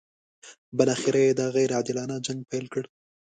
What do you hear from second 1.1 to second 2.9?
یې دا غیر عادلانه جنګ پیل کړ.